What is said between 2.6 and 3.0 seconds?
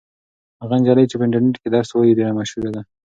ده.